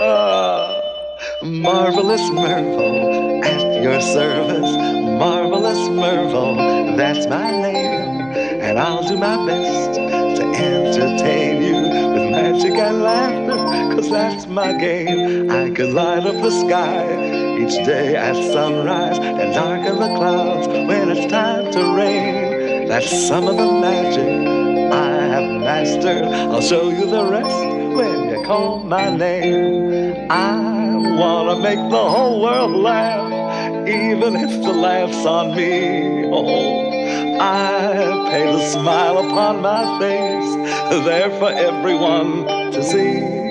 [0.00, 0.80] Ah,
[1.42, 4.72] marvelous Mervo, at your service.
[5.20, 8.20] Marvelous Mervo, that's my name.
[8.60, 11.80] And I'll do my best to entertain you
[12.12, 15.50] with magic and laughter, cause that's my game.
[15.50, 17.04] I can light up the sky
[17.58, 22.88] each day at sunrise and darken the clouds when it's time to rain.
[22.88, 24.28] That's some of the magic
[24.92, 26.24] I have mastered.
[26.24, 27.55] I'll show you the rest
[28.46, 30.30] call my name.
[30.30, 36.26] I wanna make the whole world laugh, even if the laugh's on me.
[36.26, 40.50] Oh, I paint a smile upon my face,
[41.04, 43.46] there for everyone to see.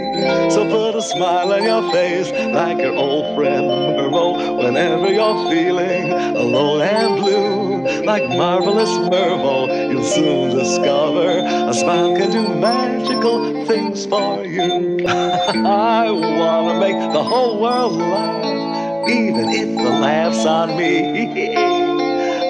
[0.50, 6.12] So put a smile on your face like your old friend Mervo whenever you're feeling
[6.12, 8.06] alone and blue.
[8.06, 15.06] Like marvelous Mervo, you'll soon discover a smile can do magical things for you.
[15.08, 21.56] I wanna make the whole world laugh, even if the laugh's on me.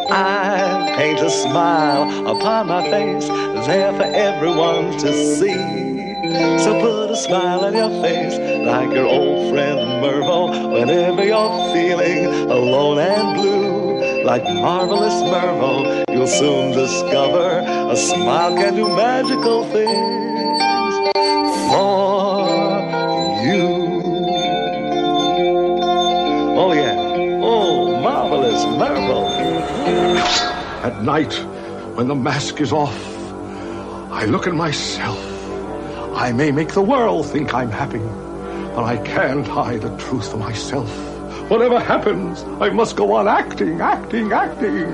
[0.10, 3.28] I paint a smile upon my face,
[3.68, 5.84] there for everyone to see.
[6.64, 12.26] So put a smile on your face, like your old friend Mervo, whenever you're feeling
[12.50, 13.65] alone and blue.
[14.26, 20.98] Like marvelous Mervo, you'll soon discover a smile can do magical things
[21.70, 22.50] for
[23.46, 24.02] you.
[26.58, 26.96] Oh yeah,
[27.44, 29.30] oh marvelous Mervo.
[30.84, 31.34] At night,
[31.96, 32.98] when the mask is off,
[34.12, 35.24] I look at myself.
[36.16, 38.02] I may make the world think I'm happy,
[38.74, 41.15] but I can't hide the truth for myself.
[41.48, 44.88] Whatever happens, I must go on acting, acting, acting.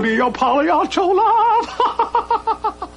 [0.00, 2.76] Be a Pagliaccio love.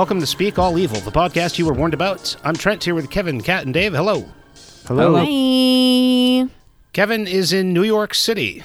[0.00, 2.34] Welcome to Speak All Evil, the podcast you were warned about.
[2.42, 3.92] I'm Trent here with Kevin, Kat, and Dave.
[3.92, 4.24] Hello.
[4.86, 5.14] Hello.
[5.18, 6.48] Hi.
[6.94, 8.64] Kevin is in New York City.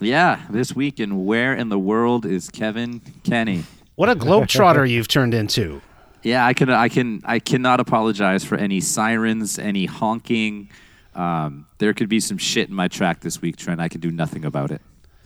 [0.00, 3.64] Yeah, this week in Where in the World is Kevin Kenny?
[3.96, 5.82] What a globetrotter you've turned into.
[6.22, 10.70] Yeah, I can, I can, I cannot apologize for any sirens, any honking.
[11.16, 13.80] Um, there could be some shit in my track this week, Trent.
[13.80, 14.82] I can do nothing about it.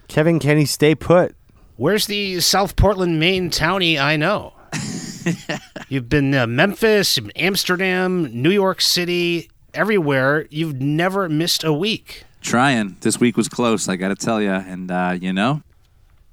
[0.09, 1.37] Kevin Kenny, stay put.
[1.77, 4.55] Where's the South Portland, Maine townie I know?
[5.89, 10.47] You've been uh, Memphis, Amsterdam, New York City, everywhere.
[10.51, 12.25] You've never missed a week.
[12.41, 12.97] Trying.
[13.01, 14.51] This week was close, I got to tell you.
[14.51, 15.63] And, uh, you know,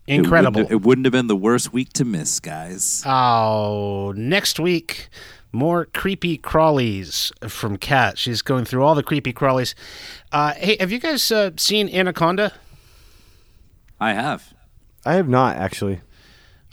[0.07, 0.67] it wouldn't Incredible.
[0.69, 3.03] It wouldn't have been the worst week to miss, guys.
[3.05, 5.07] Oh, next week,
[5.53, 8.17] more creepy crawlies from Kat.
[8.17, 9.75] She's going through all the creepy crawlies.
[10.31, 12.51] Uh, hey, have you guys uh, seen Anaconda?
[13.99, 14.53] I have.
[15.05, 16.01] I have not actually.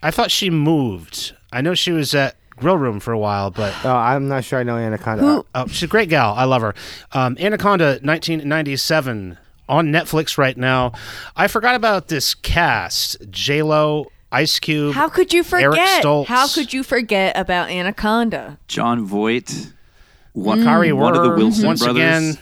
[0.03, 1.35] I thought she moved.
[1.53, 4.59] I know she was at Grill Room for a while, but Oh, I'm not sure
[4.61, 5.45] I know Anaconda.
[5.55, 6.35] oh, she's a great gal.
[6.35, 6.75] I love her.
[7.13, 9.39] Um, Anaconda, 1997,
[9.69, 10.93] on Netflix right now.
[11.37, 14.95] I forgot about this cast: J Lo, Ice Cube.
[14.95, 16.05] How could you Eric forget?
[16.05, 16.27] Stoltz.
[16.27, 18.59] How could you forget about Anaconda?
[18.69, 19.73] Jon Voight.
[20.33, 21.97] One, Kari one of the Wurr, Wilson once brothers.
[21.97, 22.39] again.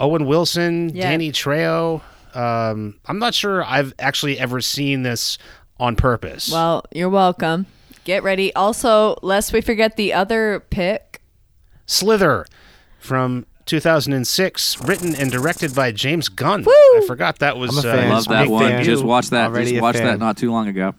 [0.00, 1.10] Owen Wilson, Yeah.
[1.10, 2.02] Danny Trejo.
[2.34, 5.38] Um, I'm not sure I've actually ever seen this
[5.80, 6.50] on purpose.
[6.52, 7.66] Well, you're welcome.
[8.08, 8.54] Get ready.
[8.54, 11.20] Also, lest we forget the other pick.
[11.84, 12.46] Slither
[12.98, 16.64] from 2006, written and directed by James Gunn.
[16.66, 18.04] I forgot that was I'm a uh, fan.
[18.04, 18.62] his Love that big one.
[18.70, 18.84] debut.
[18.86, 19.50] Just watched that.
[19.50, 20.94] Already Just a watched that not too long ago.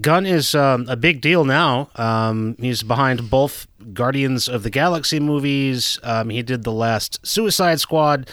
[0.00, 1.90] Gunn is um, a big deal now.
[1.96, 5.98] Um, he's behind both Guardians of the Galaxy movies.
[6.02, 8.28] Um, he did the last Suicide Squad.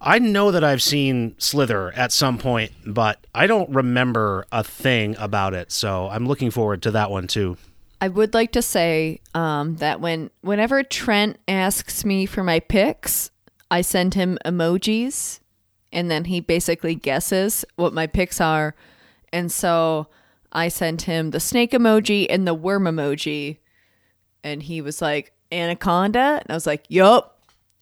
[0.00, 5.16] I know that I've seen Slither at some point, but I don't remember a thing
[5.18, 5.72] about it.
[5.72, 7.56] So I'm looking forward to that one too.
[8.00, 13.30] I would like to say um, that when whenever Trent asks me for my picks,
[13.70, 15.40] I send him emojis,
[15.92, 18.74] and then he basically guesses what my picks are,
[19.32, 20.06] and so
[20.52, 23.58] I sent him the snake emoji and the worm emoji,
[24.42, 27.40] and he was like anaconda, and I was like yup,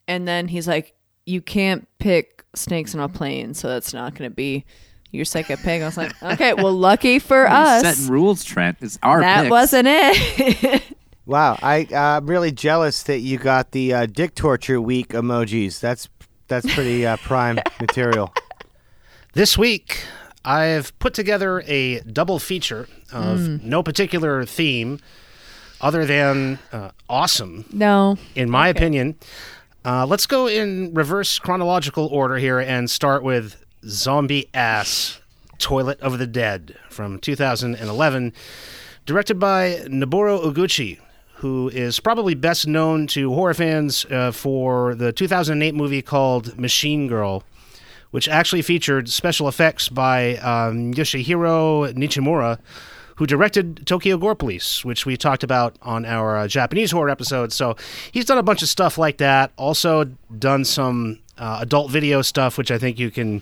[0.09, 4.31] and then he's like you can't pick snakes on a plane, so that's not going
[4.31, 4.65] to be
[5.11, 5.83] your second pick.
[5.83, 7.83] I was like okay, well lucky for us.
[7.83, 8.79] Setting rules, Trent.
[8.81, 9.51] It's our That picks.
[9.51, 10.83] wasn't it.
[11.29, 15.81] Wow, I uh, I'm really jealous that you got the uh, dick torture week emojis.
[15.81, 16.09] That's
[16.47, 18.33] that's pretty uh, prime material.
[19.33, 20.05] This week,
[20.47, 25.01] I've put together a double feature of no particular theme
[25.81, 28.17] other than uh, awesome, No.
[28.35, 29.17] in my opinion.
[29.85, 35.21] Uh, let's go in reverse chronological order here and start with Zombie Ass
[35.59, 38.33] Toilet of the Dead from 2011,
[39.05, 40.99] directed by Noboru Iguchi,
[41.35, 47.07] who is probably best known to horror fans uh, for the 2008 movie called Machine
[47.09, 47.45] Girl,
[48.11, 52.59] which actually featured special effects by um, Yoshihiro Nishimura,
[53.17, 57.53] who directed Tokyo Gore Police, which we talked about on our uh, Japanese horror episode.
[57.53, 57.77] So
[58.13, 59.53] he's done a bunch of stuff like that.
[59.57, 60.05] Also
[60.39, 63.41] done some uh, adult video stuff, which I think you can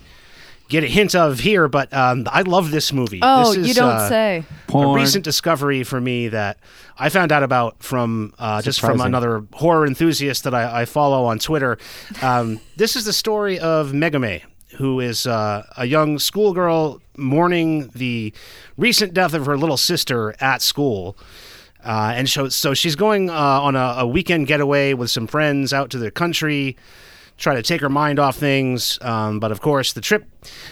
[0.68, 1.66] get a hint of here.
[1.68, 3.18] But um, I love this movie.
[3.22, 4.44] Oh, This is, you don't uh, say.
[4.72, 6.58] a recent discovery for me that
[6.96, 11.24] I found out about from uh, just from another horror enthusiast that I, I follow
[11.24, 11.78] on Twitter.
[12.22, 14.42] Um, this is the story of Megumi,
[14.76, 18.32] who is uh, a young schoolgirl mourning the
[18.76, 21.16] recent death of her little sister at school.
[21.84, 25.72] Uh, and so, so she's going uh, on a, a weekend getaway with some friends
[25.72, 26.76] out to the country,
[27.36, 28.98] try to take her mind off things.
[29.02, 30.24] Um, but of course, the trip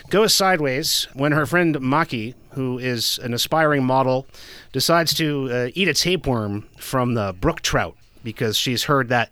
[0.09, 4.27] goes sideways when her friend Maki, who is an aspiring model,
[4.73, 9.31] decides to uh, eat a tapeworm from the brook trout because she's heard that.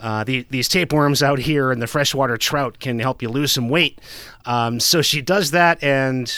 [0.00, 3.68] Uh, the, these tapeworms out here and the freshwater trout can help you lose some
[3.68, 4.00] weight.
[4.46, 6.32] Um, so she does that, and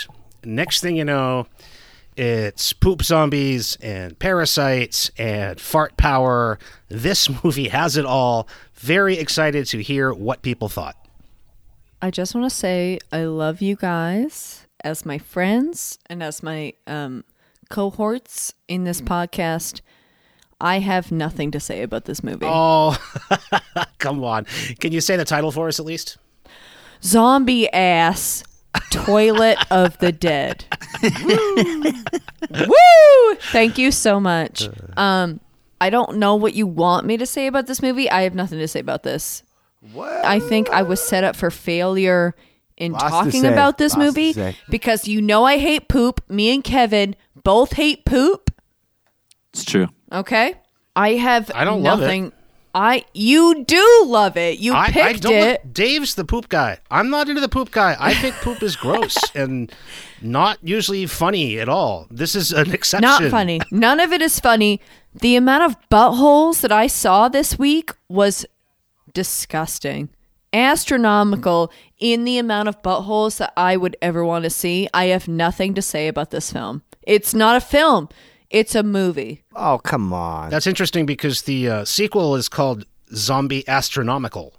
[0.45, 1.47] next thing you know,
[2.17, 6.59] it's poop zombies and parasites and fart power.
[6.89, 8.49] This movie has it all.
[8.75, 10.97] Very excited to hear what people thought.
[12.01, 16.75] I just want to say I love you guys as my friends and as my
[16.87, 17.25] um,
[17.71, 19.81] cohorts in this podcast.
[20.63, 22.47] I have nothing to say about this movie.
[22.49, 22.97] Oh,
[23.99, 24.47] come on.
[24.79, 26.19] Can you say the title for us at least?
[27.03, 28.45] Zombie ass
[28.91, 30.65] toilet of the dead.
[32.69, 33.35] Woo!
[33.51, 34.69] Thank you so much.
[34.97, 35.41] Um,
[35.81, 38.09] I don't know what you want me to say about this movie.
[38.09, 39.43] I have nothing to say about this.
[39.93, 40.25] What?
[40.25, 42.37] I think I was set up for failure
[42.77, 46.21] in Lots talking about this Lots movie because you know I hate poop.
[46.31, 48.51] Me and Kevin both hate poop.
[49.53, 49.89] It's true.
[50.13, 50.55] Okay,
[50.95, 52.33] I have I don't love it.
[52.75, 54.59] I you do love it.
[54.59, 55.33] You I, I picked don't.
[55.35, 55.75] it.
[55.75, 56.79] Dave's the poop guy.
[56.91, 57.97] I'm not into the poop guy.
[57.99, 59.71] I think poop is gross and
[60.23, 62.07] not usually funny at all.
[62.11, 63.03] This is an exception.
[63.03, 63.61] Not funny.
[63.71, 64.81] None of it is funny.
[65.15, 68.47] The amount of buttholes that I saw this week was
[69.13, 70.09] disgusting.
[70.55, 74.89] Astronomical in the amount of buttholes that I would ever want to see.
[74.95, 76.83] I have nothing to say about this film.
[77.03, 78.09] It's not a film,
[78.53, 79.43] it's a movie.
[79.57, 80.51] Oh, come on.
[80.51, 82.85] That's interesting because the uh, sequel is called
[83.15, 84.55] Zombie Astronomical.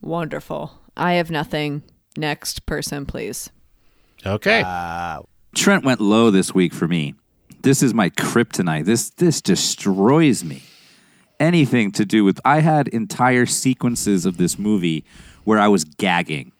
[0.00, 0.78] Wonderful.
[0.96, 1.82] I have nothing.
[2.16, 3.50] Next person, please.
[4.24, 4.62] Okay.
[5.54, 7.14] Trent went low this week for me.
[7.62, 8.84] This is my kryptonite.
[8.84, 10.62] This this destroys me.
[11.40, 15.04] Anything to do with I had entire sequences of this movie
[15.44, 16.52] where I was gagging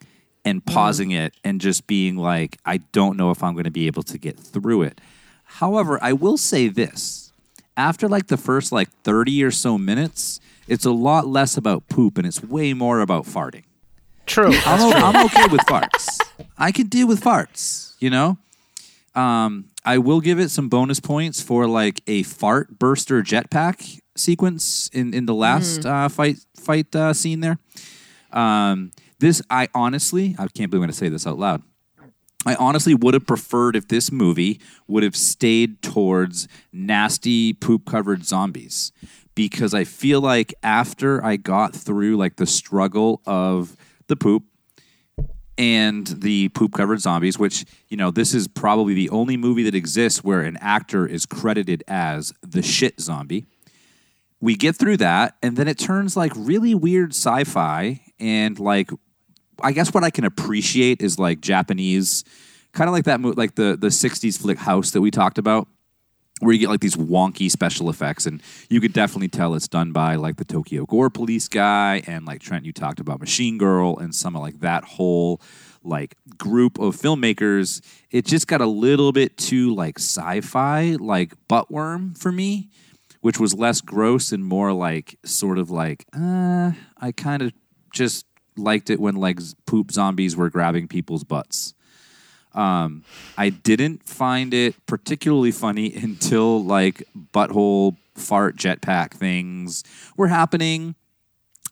[0.44, 3.86] and pausing it and just being like, I don't know if I'm going to be
[3.86, 5.00] able to get through it.
[5.56, 7.32] However, I will say this.
[7.76, 12.18] After like the first like 30 or so minutes, it's a lot less about poop
[12.18, 13.64] and it's way more about farting.
[14.26, 14.52] True.
[14.66, 16.20] I'm, o- I'm okay with farts.
[16.56, 18.38] I can deal with farts, you know?
[19.14, 24.88] Um, I will give it some bonus points for like a fart burster jetpack sequence
[24.92, 27.58] in, in the last uh, fight fight uh, scene there.
[28.32, 31.62] Um, this, I honestly, I can't believe I'm going to say this out loud.
[32.44, 38.24] I honestly would have preferred if this movie would have stayed towards nasty poop covered
[38.24, 38.92] zombies
[39.34, 43.76] because I feel like after I got through like the struggle of
[44.08, 44.44] the poop
[45.56, 49.74] and the poop covered zombies, which, you know, this is probably the only movie that
[49.74, 53.46] exists where an actor is credited as the shit zombie.
[54.40, 58.90] We get through that, and then it turns like really weird sci fi and like
[59.62, 62.24] I guess what I can appreciate is like Japanese,
[62.72, 65.68] kind of like that, mo- like the the '60s flick House that we talked about,
[66.40, 69.92] where you get like these wonky special effects, and you could definitely tell it's done
[69.92, 73.96] by like the Tokyo Gore Police guy, and like Trent, you talked about Machine Girl,
[73.98, 75.40] and some of like that whole
[75.82, 77.80] like group of filmmakers.
[78.10, 82.70] It just got a little bit too like sci-fi, like buttworm for me
[83.22, 87.52] which was less gross and more like sort of like uh, I kind of
[87.94, 91.74] just liked it when like poop zombies were grabbing people's butts.
[92.54, 93.04] Um,
[93.38, 99.84] I didn't find it particularly funny until like butthole fart jetpack things
[100.16, 100.94] were happening.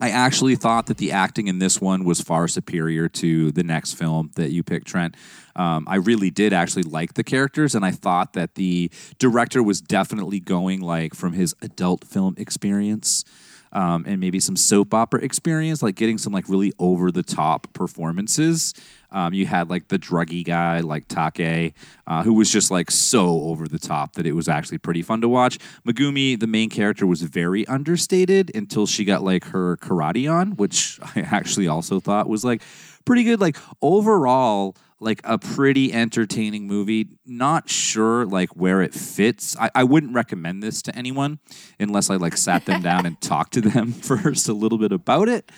[0.02, 3.94] I actually thought that the acting in this one was far superior to the next
[3.94, 5.14] film that you picked, Trent.
[5.54, 9.82] Um, I really did actually like the characters, and I thought that the director was
[9.82, 13.26] definitely going like from his adult film experience
[13.73, 17.73] um, and maybe some soap opera experience, like getting some like really over the top
[17.73, 18.75] performances.
[19.12, 21.75] Um, you had like the druggy guy, like Take,
[22.07, 25.21] uh, who was just like so over the top that it was actually pretty fun
[25.21, 25.59] to watch.
[25.87, 30.99] Megumi, the main character, was very understated until she got like her karate on, which
[31.17, 32.62] I actually also thought was like
[33.05, 33.41] pretty good.
[33.41, 37.09] Like overall, like a pretty entertaining movie.
[37.26, 39.57] Not sure like where it fits.
[39.59, 41.38] I, I wouldn't recommend this to anyone
[41.78, 45.28] unless I like sat them down and talked to them first a little bit about
[45.28, 45.50] it.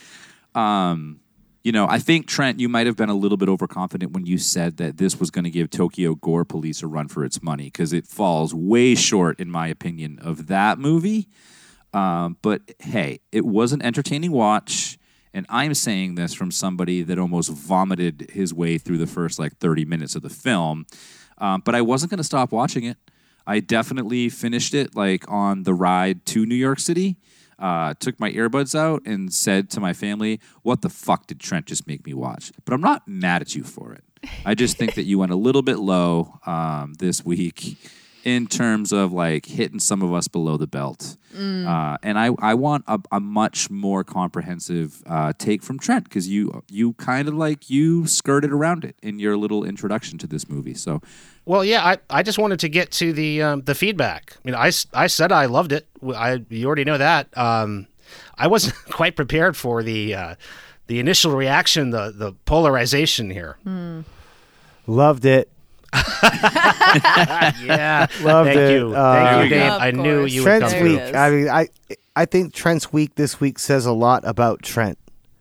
[0.55, 1.21] Um,
[1.65, 4.37] you know, I think Trent, you might have been a little bit overconfident when you
[4.39, 7.65] said that this was going to give Tokyo Gore Police a run for its money
[7.65, 11.29] because it falls way short, in my opinion, of that movie.
[11.95, 14.99] Um, but hey, it was an entertaining watch.
[15.35, 19.57] And I'm saying this from somebody that almost vomited his way through the first like
[19.59, 20.87] 30 minutes of the film.
[21.39, 22.99] Um, but I wasn't going to stop watching it.
[23.47, 27.17] I definitely finished it like on the ride to New York City.
[27.59, 31.67] Uh, took my earbuds out and said to my family, What the fuck did Trent
[31.67, 32.53] just make me watch?
[32.65, 34.05] But I'm not mad at you for it.
[34.45, 37.77] I just think that you went a little bit low um, this week
[38.25, 41.17] in terms of like hitting some of us below the belt.
[41.35, 46.29] Uh, and I, I want a, a much more comprehensive uh, take from Trent because
[46.29, 50.49] you you kind of like you skirted around it in your little introduction to this
[50.49, 50.75] movie.
[50.75, 51.01] So
[51.47, 54.37] Well, yeah, I, I just wanted to get to the um, the feedback.
[54.37, 55.87] I mean, I, s- I said I loved it.
[56.15, 57.27] I you already know that.
[57.37, 57.87] Um,
[58.37, 60.35] I wasn't quite prepared for the uh,
[60.87, 63.57] the initial reaction, the the polarization here.
[64.87, 65.49] Loved it.
[67.63, 68.73] Yeah, Loved thank it.
[68.79, 69.73] you, Uh, thank you, Dave.
[69.73, 70.99] I knew you would Trent's come There week.
[71.01, 71.09] it through.
[71.09, 71.15] is.
[71.17, 71.69] I mean, I
[72.17, 74.99] I think Trent's week this week says a lot about Trent.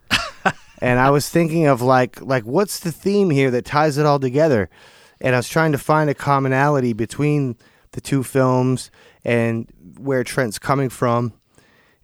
[0.81, 4.20] and I was thinking of like like what's the theme here that ties it all
[4.20, 4.70] together?
[5.20, 7.55] And I was trying to find a commonality between
[7.91, 8.89] the two films
[9.24, 9.67] and
[10.00, 11.34] where Trent's coming from.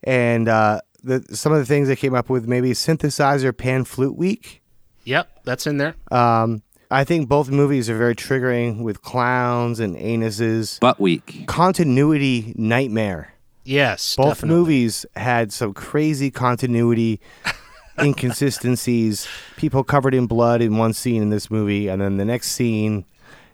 [0.03, 4.15] And uh, the some of the things I came up with maybe synthesizer pan flute
[4.15, 4.61] week.
[5.05, 5.95] Yep, that's in there.
[6.11, 10.79] Um, I think both movies are very triggering with clowns and anuses.
[10.79, 11.43] butt week.
[11.47, 13.33] Continuity nightmare.
[13.65, 14.55] Yes, Both definitely.
[14.55, 17.19] movies had some crazy continuity
[17.99, 19.27] inconsistencies.
[19.57, 23.05] People covered in blood in one scene in this movie, and then the next scene,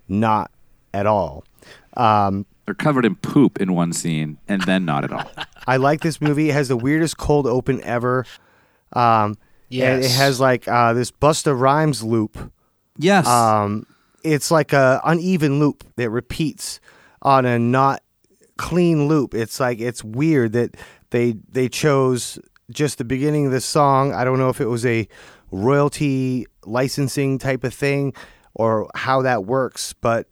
[0.07, 0.51] not
[0.93, 1.43] at all.
[1.97, 5.29] Um, They're covered in poop in one scene and then not at all.
[5.67, 6.49] I like this movie.
[6.49, 8.25] It has the weirdest cold open ever.
[8.93, 9.37] Um,
[9.71, 12.51] and it has like uh, this Busta Rhymes loop.
[12.97, 13.27] Yes.
[13.27, 13.85] Um,
[14.23, 16.79] it's like a uneven loop that repeats
[17.21, 18.01] on a not
[18.57, 19.33] clean loop.
[19.33, 20.75] It's like it's weird that
[21.09, 22.39] they they chose
[22.71, 24.13] just the beginning of the song.
[24.13, 25.07] I don't know if it was a
[25.51, 28.13] royalty licensing type of thing
[28.53, 30.27] or how that works, but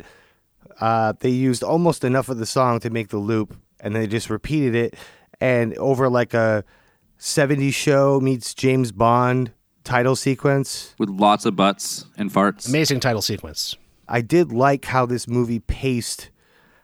[0.79, 4.29] uh, they used almost enough of the song to make the loop, and they just
[4.29, 4.95] repeated it.
[5.39, 6.63] And over like a
[7.19, 9.51] 70s show meets James Bond
[9.83, 10.95] title sequence.
[10.97, 12.67] with lots of butts and farts.
[12.67, 13.75] Amazing title sequence.
[14.07, 16.29] I did like how this movie paced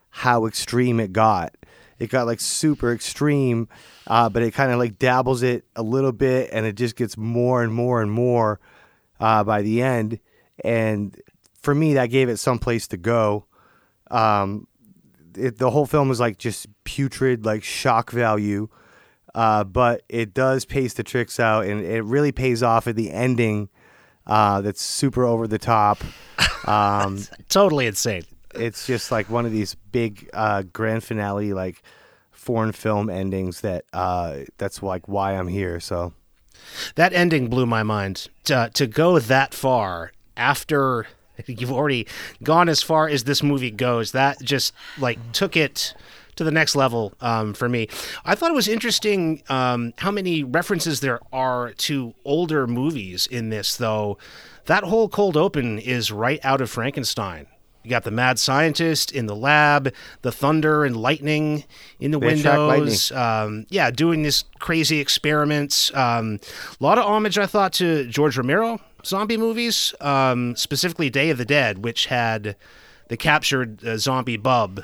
[0.10, 1.56] how extreme it got.
[2.00, 3.68] It got like super extreme,
[4.08, 7.18] uh, but it kind of like dabbles it a little bit, and it just gets
[7.18, 8.60] more and more and more
[9.20, 10.20] uh, by the end.
[10.63, 11.20] And
[11.62, 13.46] for me, that gave it some place to go.
[14.10, 14.68] Um,
[15.36, 18.70] it, the whole film was like just putrid, like shock value,
[19.36, 23.12] uh, but it does pace the tricks out, and it really pays off at the
[23.12, 23.69] ending.
[24.25, 26.00] Uh, that's super over the top.
[26.65, 28.24] Um, Totally insane.
[28.53, 31.81] it's just like one of these big uh, grand finale like
[32.31, 35.79] foreign film endings that uh, that's like why I'm here.
[35.79, 36.13] So
[36.96, 38.27] That ending blew my mind.
[38.46, 41.07] To, to go that far after
[41.46, 42.05] you've already
[42.43, 45.93] gone as far as this movie goes, that just like took it
[46.38, 47.88] to the next level um, for me.
[48.25, 53.50] I thought it was interesting um, how many references there are to older movies in
[53.50, 54.17] this, though.
[54.65, 57.48] That whole cold open is right out of Frankenstein.
[57.84, 61.63] You got the mad scientist in the lab, the thunder and lightning
[62.01, 62.44] in the Lightning.
[62.44, 63.13] windows.
[63.13, 65.94] Um, yeah, doing this crazy experiments.
[65.96, 66.41] Um,
[66.79, 71.38] a lot of homage, I thought, to George Romero zombie movies, um, specifically Day of
[71.38, 72.58] the Dead, which had
[73.08, 74.84] the captured uh, zombie bub.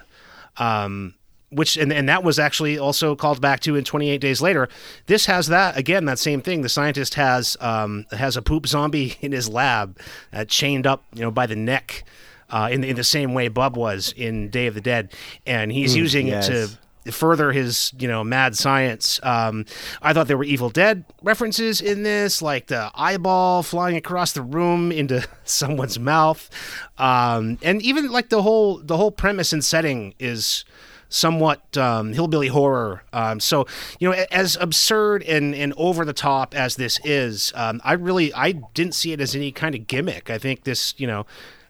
[0.55, 1.15] Um,
[1.55, 4.67] which and, and that was actually also called back to in 28 days later
[5.07, 9.15] this has that again that same thing the scientist has um, has a poop zombie
[9.21, 9.97] in his lab
[10.31, 12.03] uh, chained up you know by the neck
[12.49, 15.11] uh, in, in the same way bub was in day of the dead
[15.45, 16.47] and he's using yes.
[16.47, 16.77] it to
[17.11, 19.19] further his you know mad science.
[19.23, 19.65] Um,
[20.01, 24.41] I thought there were Evil Dead references in this, like the eyeball flying across the
[24.41, 26.49] room into someone's mouth,
[26.97, 30.65] um, and even like the whole the whole premise and setting is
[31.13, 33.03] somewhat um, hillbilly horror.
[33.13, 33.67] Um, so
[33.99, 38.33] you know, as absurd and, and over the top as this is, um, I really
[38.33, 40.29] I didn't see it as any kind of gimmick.
[40.29, 41.25] I think this you know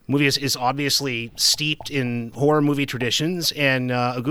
[0.07, 4.21] movie is, is obviously steeped in horror movie traditions, and uh,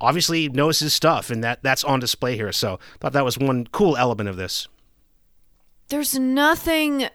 [0.00, 2.52] obviously knows his stuff, and that that's on display here.
[2.52, 4.66] So I thought that was one cool element of this.
[5.88, 7.08] There's nothing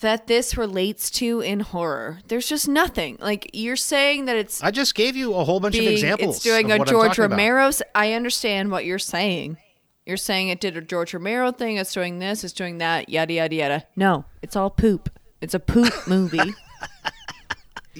[0.00, 2.18] that this relates to in horror.
[2.28, 3.16] There's just nothing.
[3.20, 6.36] Like you're saying that it's I just gave you a whole bunch being, of examples.
[6.36, 7.36] it's doing of a what George talking about.
[7.36, 7.82] Romero's.
[7.94, 9.58] I understand what you're saying.
[10.06, 11.76] You're saying it did a George Romero thing.
[11.76, 12.42] It's doing this.
[12.42, 13.08] It's doing that.
[13.08, 13.86] Yada yada yada.
[13.96, 15.10] No, it's all poop.
[15.40, 16.54] It's a poop movie.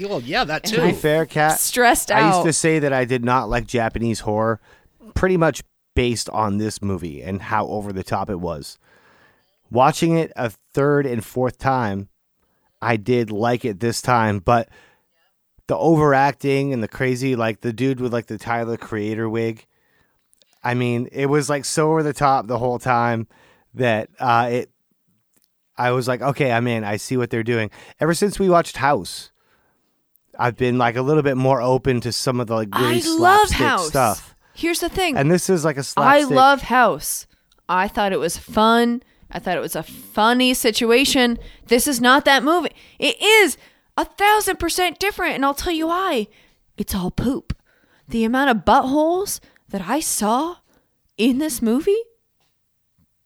[0.01, 2.23] Well, yeah, that To be fair, Kat, Stressed out.
[2.23, 4.61] I used to say that I did not like Japanese horror,
[5.15, 5.63] pretty much
[5.95, 8.79] based on this movie and how over the top it was.
[9.71, 12.09] Watching it a third and fourth time,
[12.83, 14.69] I did like it this time, but
[15.67, 19.67] the overacting and the crazy, like the dude with like the Tyler Creator wig,
[20.63, 23.29] I mean, it was like so over the top the whole time
[23.75, 24.71] that uh, it.
[25.79, 26.85] I was like, okay, I'm in.
[26.85, 27.71] I see what they're doing.
[28.01, 29.31] Ever since we watched House,
[30.39, 33.07] I've been like a little bit more open to some of the like really I
[33.07, 33.89] love slapstick House.
[33.89, 34.35] stuff.
[34.55, 35.17] Here's the thing.
[35.17, 36.31] And this is like a slapstick.
[36.31, 37.27] I love House.
[37.69, 39.03] I thought it was fun.
[39.33, 41.39] I thought it was a funny situation.
[41.67, 42.71] This is not that movie.
[42.99, 43.57] It is
[43.97, 46.27] a thousand percent different, and I'll tell you why.
[46.77, 47.57] It's all poop.
[48.09, 50.57] The amount of buttholes that I saw
[51.17, 52.01] in this movie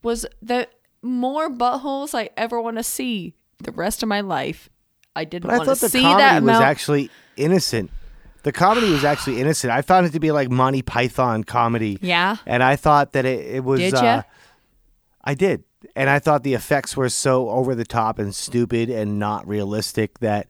[0.02, 0.68] was the
[1.02, 4.68] more buttholes I ever want to see the rest of my life.
[5.16, 6.64] I didn't But I want to thought the see comedy that was amount.
[6.64, 7.90] actually innocent.
[8.42, 9.72] The comedy was actually innocent.
[9.72, 11.98] I found it to be like Monty Python comedy.
[12.02, 12.36] Yeah?
[12.44, 13.80] And I thought that it, it was.
[13.80, 14.00] Did ya?
[14.00, 14.22] uh,
[15.22, 15.64] I did.
[15.96, 20.18] And I thought the effects were so over the top and stupid and not realistic
[20.20, 20.46] that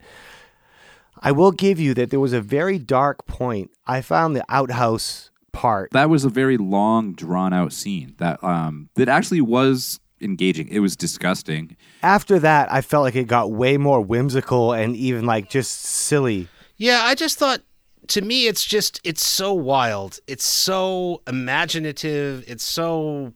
[1.20, 3.70] I will give you that there was a very dark point.
[3.86, 5.90] I found the outhouse part.
[5.92, 10.68] That was a very long, drawn out scene that um that actually was engaging.
[10.68, 11.76] It was disgusting.
[12.02, 16.48] After that, I felt like it got way more whimsical and even like just silly.
[16.76, 17.62] Yeah, I just thought
[18.08, 20.18] to me it's just it's so wild.
[20.26, 22.44] It's so imaginative.
[22.46, 23.32] It's so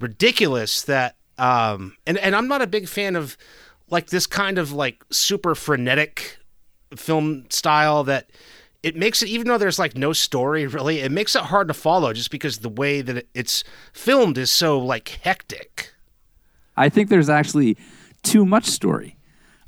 [0.00, 3.36] ridiculous that um and and I'm not a big fan of
[3.88, 6.38] like this kind of like super frenetic
[6.96, 8.30] film style that
[8.82, 11.74] it makes it even though there's like no story really it makes it hard to
[11.74, 15.94] follow just because the way that it's filmed is so like hectic
[16.80, 17.76] I think there's actually
[18.22, 19.16] too much story.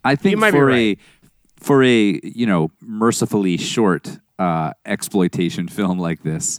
[0.03, 0.99] I think for right.
[0.99, 6.59] a for a you know mercifully short uh, exploitation film like this,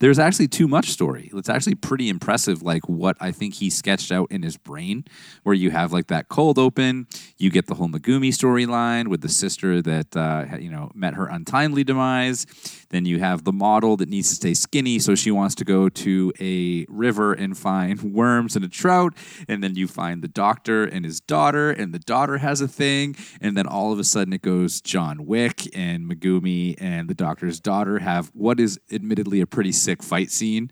[0.00, 1.30] there's actually too much story.
[1.34, 5.04] It's actually pretty impressive, like what I think he sketched out in his brain,
[5.42, 7.06] where you have like that cold open,
[7.36, 11.26] you get the whole Megumi storyline with the sister that uh, you know met her
[11.26, 12.46] untimely demise.
[12.90, 15.88] Then you have the model that needs to stay skinny, so she wants to go
[15.88, 19.14] to a river and find worms and a trout.
[19.48, 23.16] And then you find the doctor and his daughter, and the daughter has a thing.
[23.40, 27.60] And then all of a sudden it goes John Wick and Megumi and the doctor's
[27.60, 30.70] daughter have what is admittedly a pretty sick fight scene.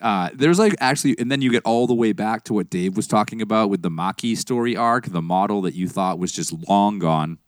[0.00, 2.96] Uh, there's like actually, and then you get all the way back to what Dave
[2.96, 6.52] was talking about with the Maki story arc, the model that you thought was just
[6.68, 7.38] long gone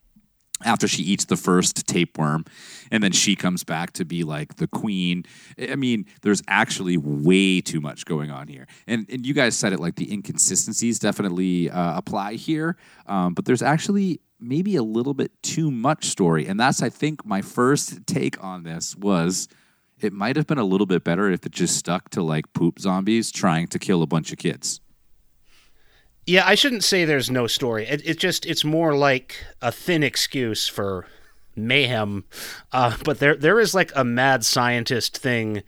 [0.64, 2.44] after she eats the first tapeworm
[2.90, 5.24] and then she comes back to be like the queen.
[5.58, 8.66] I mean there's actually way too much going on here.
[8.86, 13.44] And, and you guys said it like the inconsistencies definitely uh, apply here um, but
[13.44, 16.46] there's actually maybe a little bit too much story.
[16.46, 19.48] And that's i think my first take on this was
[20.04, 22.78] it might have been a little bit better if it just stuck to like poop
[22.78, 24.80] zombies trying to kill a bunch of kids
[26.26, 27.86] Yeah, I shouldn't say there's no story.
[27.86, 31.06] It, it just it's more like a thin excuse for
[31.58, 32.24] mayhem.
[32.72, 35.62] Uh, but there there is like a mad scientist thing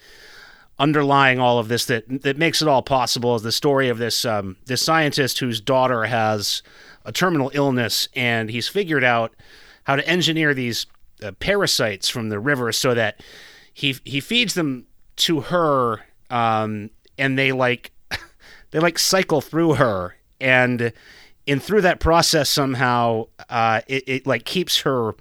[0.79, 3.35] underlying all of this that that makes it all possible.
[3.35, 6.63] Is the story of this um, this scientist whose daughter has
[7.05, 9.35] a terminal illness, and he's figured out
[9.85, 10.87] how to engineer these
[11.23, 13.21] uh, parasites from the river so that
[13.73, 17.93] he he feeds them to her, um, and they like
[18.71, 20.17] they like cycle through her.
[20.41, 20.93] And
[21.47, 25.15] and through that process somehow uh, it, it like keeps her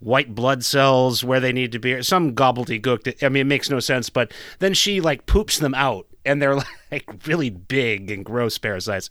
[0.00, 2.02] white blood cells where they need to be.
[2.02, 6.06] Some gobbledygook i mean it makes no sense but then she like poops them out
[6.24, 6.56] and they're
[6.92, 9.10] like really big and gross parasites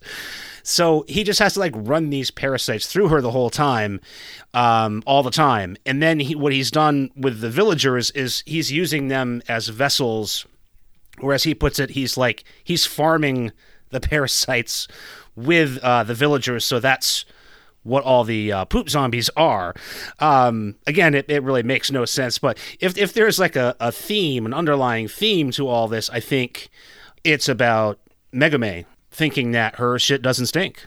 [0.62, 4.00] so he just has to like run these parasites through her the whole time
[4.54, 8.72] um, all the time and then he, what he's done with the villagers is he's
[8.72, 10.46] using them as vessels
[11.20, 13.52] or as he puts it, he's like he's farming
[13.90, 14.88] the parasites
[15.36, 16.64] with uh, the villagers.
[16.64, 17.24] So that's
[17.82, 19.74] what all the uh, poop zombies are.
[20.18, 22.38] Um, again, it, it really makes no sense.
[22.38, 26.20] But if if there's like a, a theme, an underlying theme to all this, I
[26.20, 26.68] think
[27.24, 27.98] it's about
[28.32, 30.86] Megumi thinking that her shit doesn't stink.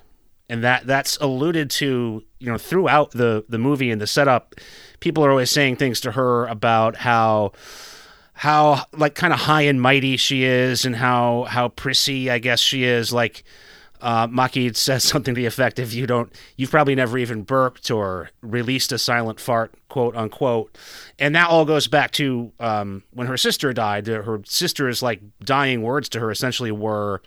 [0.49, 4.55] And that that's alluded to, you know, throughout the the movie and the setup.
[5.01, 7.51] People are always saying things to her about how
[8.33, 12.61] how like kind of high and mighty she is and how how prissy I guess
[12.61, 13.43] she is like
[14.01, 17.89] uh, Maki says something to the effect if you don't you've probably never even burped
[17.91, 20.77] or released a silent fart quote unquote.
[21.19, 25.81] And that all goes back to um, when her sister died her sister's like dying
[25.81, 27.21] words to her essentially were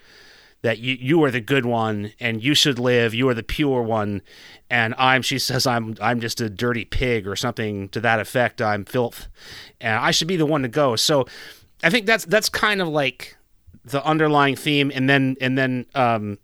[0.63, 3.83] that you you are the good one and you should live you are the pure
[3.83, 4.23] one.
[4.69, 8.63] And i'm she says i'm i'm just a dirty pig or something to that effect.
[8.63, 9.29] I'm filth
[9.81, 10.97] and i should be the one to go.
[10.97, 11.27] So
[11.83, 13.37] i think that's that's kind of like
[13.85, 14.93] the underlying theme.
[14.95, 16.39] And then and then um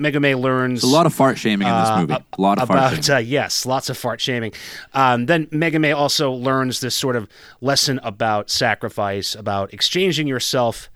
[0.00, 2.14] Megumi learns a lot of fart shaming in this uh, movie.
[2.14, 3.10] A lot of fart shaming.
[3.10, 4.52] uh, yes, lots of fart shaming.
[4.94, 7.28] Um, then Megumi also learns this sort of
[7.60, 10.90] lesson about sacrifice, about exchanging yourself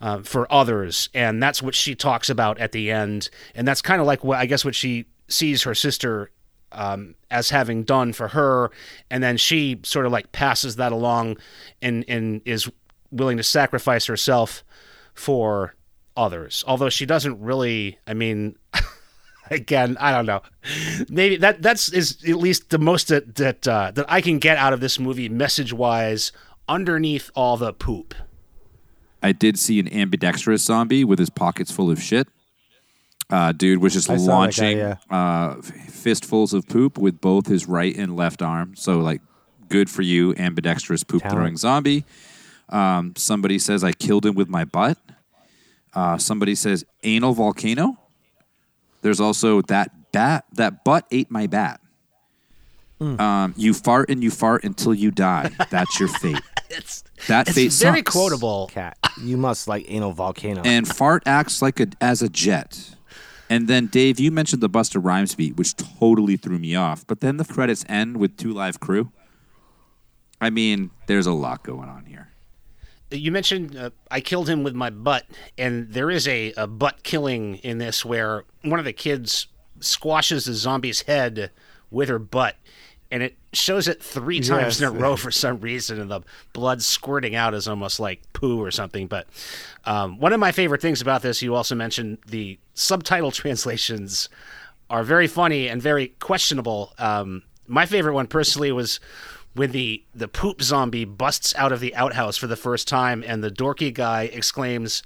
[0.00, 3.30] uh, for others, and that's what she talks about at the end.
[3.54, 6.30] And that's kind of like what I guess what she sees her sister
[6.72, 8.70] um, as having done for her,
[9.10, 11.38] and then she sort of like passes that along,
[11.80, 12.70] and and is
[13.10, 14.62] willing to sacrifice herself
[15.14, 15.74] for
[16.18, 16.64] others.
[16.66, 18.56] Although she doesn't really, I mean.
[19.50, 20.42] again, I don't know.
[21.08, 24.58] Maybe that that's is at least the most that that uh, that I can get
[24.58, 26.32] out of this movie, message wise.
[26.68, 28.14] Underneath all the poop,
[29.22, 32.28] I did see an ambidextrous zombie with his pockets full of shit.
[33.30, 34.96] Uh, dude was just I saw that guy, launching yeah.
[35.10, 38.74] uh, fistfuls of poop with both his right and left arm.
[38.74, 39.20] So, like,
[39.68, 41.36] good for you, ambidextrous poop Talent.
[41.36, 42.04] throwing zombie.
[42.70, 44.98] Um, somebody says I killed him with my butt.
[45.94, 47.98] Uh, somebody says anal volcano.
[49.02, 50.44] There's also that bat.
[50.52, 51.80] That butt ate my bat.
[53.00, 53.20] Hmm.
[53.20, 55.50] Um, you fart and you fart until you die.
[55.70, 56.40] That's your fate.
[56.68, 58.12] it's That fate it's very sucks.
[58.12, 58.68] quotable.
[58.72, 60.62] Kat, you must like anal volcano.
[60.64, 62.96] and fart acts like a as a jet.
[63.50, 67.06] And then Dave, you mentioned the Busta Rhymes beat, which totally threw me off.
[67.06, 69.10] But then the credits end with two live crew.
[70.40, 72.28] I mean, there's a lot going on here.
[73.10, 75.24] You mentioned uh, I killed him with my butt,
[75.56, 79.46] and there is a, a butt killing in this where one of the kids
[79.80, 81.50] squashes the zombie's head
[81.90, 82.56] with her butt,
[83.10, 84.80] and it shows it three times Yes.
[84.80, 86.20] in a row for some reason, and the
[86.52, 89.06] blood squirting out is almost like poo or something.
[89.06, 89.26] But
[89.86, 94.28] um, one of my favorite things about this, you also mentioned the subtitle translations
[94.90, 96.92] are very funny and very questionable.
[96.98, 99.00] Um, my favorite one personally was
[99.58, 103.42] when the the poop zombie busts out of the outhouse for the first time, and
[103.42, 105.02] the dorky guy exclaims,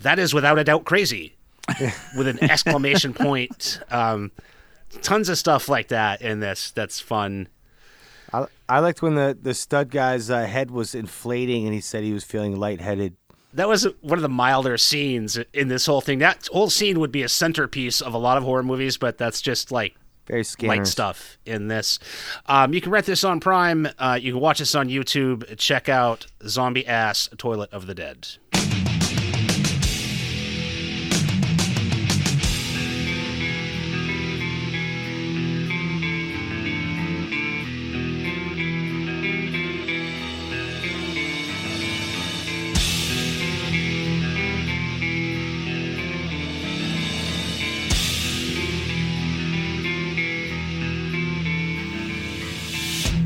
[0.00, 1.36] "That is without a doubt crazy,"
[2.16, 3.80] with an exclamation point.
[3.90, 4.32] Um,
[5.00, 6.72] tons of stuff like that in this.
[6.72, 7.48] That's fun.
[8.32, 12.02] I, I liked when the, the stud guy's uh, head was inflating and he said
[12.02, 13.16] he was feeling lightheaded.
[13.54, 16.18] That was one of the milder scenes in this whole thing.
[16.20, 19.42] That whole scene would be a centerpiece of a lot of horror movies, but that's
[19.42, 19.94] just like
[20.26, 20.78] Very scary.
[20.78, 21.98] light stuff in this.
[22.46, 23.88] Um, you can rent this on Prime.
[23.98, 25.56] Uh, you can watch this on YouTube.
[25.58, 28.28] Check out Zombie Ass Toilet of the Dead.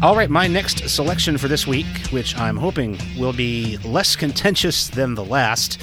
[0.07, 4.87] All right, my next selection for this week, which I'm hoping will be less contentious
[4.87, 5.81] than the last,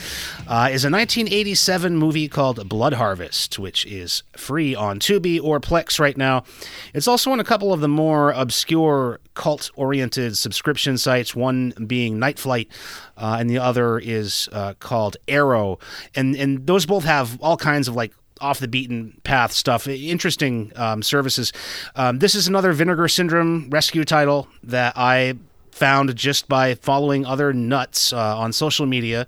[0.47, 5.99] uh, is a 1987 movie called Blood Harvest, which is free on Tubi or Plex
[5.99, 6.45] right now.
[6.93, 12.17] It's also on a couple of the more obscure cult oriented subscription sites, one being
[12.17, 12.69] Night Flight,
[13.17, 15.79] uh, and the other is uh, called Arrow.
[16.15, 19.87] And, and those both have all kinds of like off the beaten path stuff.
[19.87, 21.53] Interesting um, services.
[21.95, 25.35] Um, this is another Vinegar Syndrome rescue title that I
[25.71, 29.25] found just by following other nuts uh, on social media.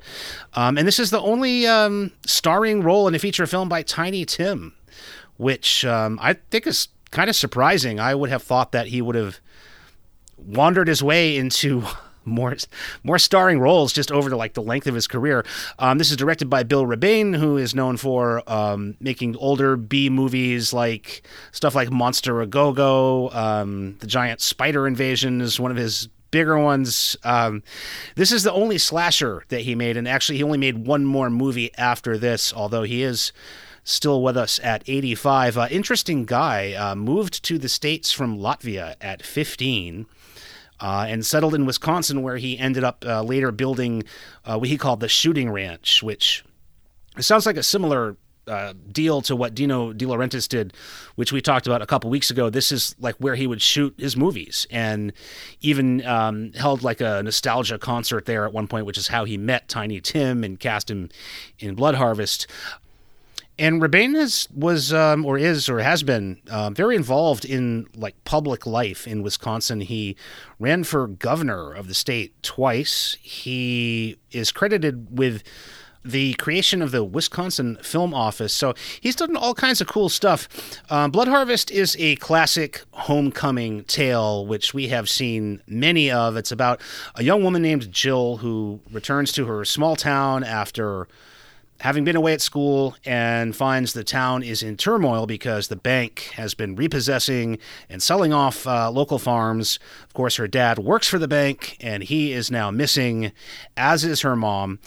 [0.54, 4.26] Um, and this is the only um, starring role in a feature film by Tiny
[4.26, 4.74] Tim,
[5.38, 8.00] which um, I think is kind of surprising.
[8.00, 9.40] I would have thought that he would have
[10.38, 11.84] wandered his way into
[12.26, 12.56] more
[13.04, 15.46] more starring roles just over the like the length of his career.
[15.80, 20.10] Um, this is directed by Bill Rebane, who is known for um, making older B
[20.10, 23.30] movies like stuff like Monster a Go Go.
[23.32, 27.16] Um, the Giant Spider Invasion is one of his bigger ones.
[27.24, 27.64] Um,
[28.16, 31.30] this is the only slasher that he made, and actually, he only made one more
[31.30, 33.32] movie after this, although he is
[33.86, 35.58] still with us at 85.
[35.58, 40.08] Uh, interesting guy, uh, moved to the States from Latvia at 15.
[40.80, 44.04] Uh, and settled in Wisconsin, where he ended up uh, later building
[44.44, 46.44] uh, what he called the shooting ranch, which
[47.18, 50.74] sounds like a similar uh, deal to what Dino De Laurentiis did,
[51.16, 52.50] which we talked about a couple weeks ago.
[52.50, 55.14] This is like where he would shoot his movies, and
[55.62, 59.38] even um, held like a nostalgia concert there at one point, which is how he
[59.38, 61.10] met Tiny Tim and cast him
[61.60, 62.48] in Blood Harvest.
[63.58, 68.22] And Rebane has, was um, or is or has been uh, very involved in like
[68.26, 69.80] public life in Wisconsin.
[69.82, 70.18] He
[70.60, 73.18] ran for governor of the state twice.
[73.22, 75.42] He is credited with
[76.04, 78.54] the creation of the Wisconsin Film Office.
[78.54, 80.48] So he's done all kinds of cool stuff.
[80.92, 86.38] Um, Blood Harvest is a classic homecoming tale, which we have seen many of.
[86.38, 86.80] It's about
[87.16, 91.08] a young woman named Jill who returns to her small town after
[91.82, 96.32] having been away at school and finds the town is in turmoil because the bank
[96.36, 97.58] has been repossessing
[97.90, 99.80] and selling off uh, local farms.
[100.04, 103.32] Of course, her dad works for the bank and he is now missing,
[103.76, 104.80] as is her mom.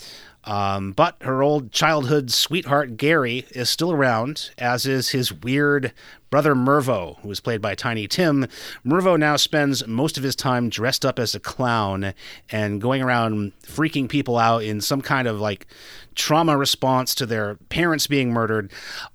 [0.44, 5.92] Um, but her old childhood sweetheart Gary is still around, as is his weird
[6.30, 8.46] brother Mervo, who is played by Tiny Tim.
[8.84, 12.14] Mervo now spends most of his time dressed up as a clown
[12.50, 15.66] and going around freaking people out in some kind of like
[16.14, 18.70] trauma response to their parents being murdered.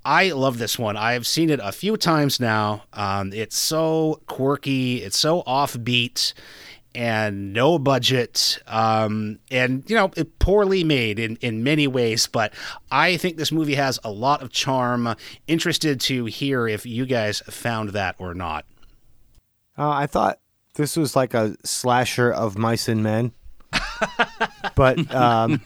[0.05, 0.97] I love this one.
[0.97, 2.83] I've seen it a few times now.
[2.93, 6.33] Um, it's so quirky, it's so offbeat
[6.95, 12.53] and no budget um, and you know it poorly made in, in many ways but
[12.91, 15.15] i think this movie has a lot of charm
[15.47, 18.65] interested to hear if you guys found that or not
[19.77, 20.39] Uh, I thought
[20.75, 23.31] this was like a slasher of mice and men.
[24.75, 25.61] but um,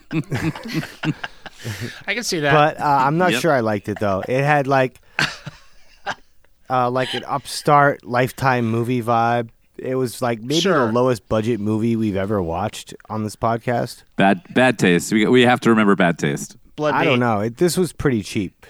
[2.06, 3.40] i can see that but uh, I'm not Yep.
[3.42, 4.22] sure I liked it though.
[4.26, 5.00] It had like
[6.70, 9.50] uh, like an upstart lifetime movie vibe.
[9.78, 10.86] It was like maybe Sure.
[10.86, 14.02] the lowest budget movie we've ever watched on this podcast.
[14.16, 15.12] Bad bad taste.
[15.12, 16.56] We we have to remember bad taste.
[16.76, 17.10] blood I bait.
[17.10, 17.40] don't know.
[17.40, 18.66] It, this was pretty cheap,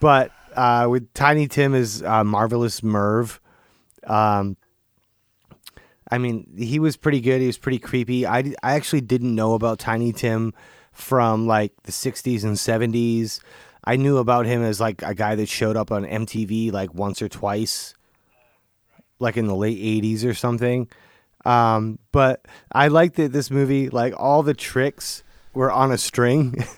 [0.00, 3.40] but uh, with Tiny Tim as uh, marvelous Merv,
[4.06, 4.56] um,
[6.10, 7.40] I mean, he was pretty good.
[7.40, 8.26] He was pretty creepy.
[8.26, 10.52] I, I actually didn't know about Tiny Tim
[10.92, 13.40] from like the '60s and '70s.
[13.84, 17.20] I knew about him as like a guy that showed up on MTV like once
[17.20, 17.94] or twice,
[19.24, 20.88] like in the late '80s or something.
[21.44, 26.64] Um, but I liked that this movie, like all the tricks were on a string.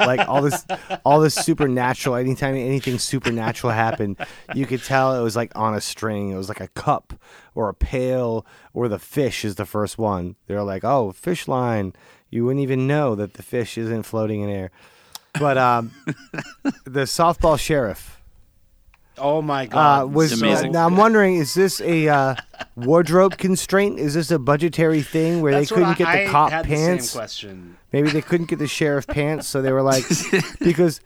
[0.00, 0.66] like all this
[1.04, 4.16] all this supernatural anytime anything supernatural happened
[4.54, 7.14] you could tell it was like on a string it was like a cup
[7.54, 11.92] or a pail or the fish is the first one they're like oh fish line
[12.28, 14.72] you wouldn't even know that the fish isn't floating in air
[15.38, 15.92] but um
[16.84, 18.15] the softball sheriff
[19.18, 20.72] oh my god uh, was amazing.
[20.72, 22.34] now i'm wondering is this a uh,
[22.76, 26.30] wardrobe constraint is this a budgetary thing where That's they couldn't get I- the I
[26.30, 30.04] cop pants the question Maybe they couldn't get the sheriff pants, so they were like,
[30.60, 31.00] because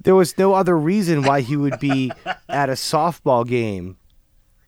[0.00, 2.10] there was no other reason why he would be
[2.48, 3.98] at a softball game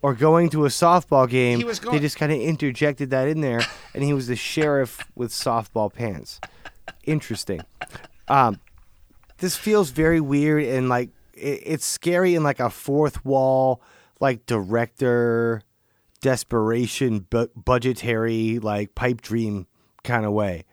[0.03, 1.61] or going to a softball game.
[1.61, 3.63] He they just kind of interjected that in there,
[3.95, 6.41] and he was the sheriff with softball pants.
[7.05, 7.63] Interesting.
[8.29, 8.61] Um,
[9.39, 11.09] this feels very weird and like
[11.43, 13.83] it, it's scary in like a fourth wall,
[14.21, 15.63] like director
[16.21, 19.67] desperation, bu- budgetary, like pipe dream
[20.05, 20.65] kind of way.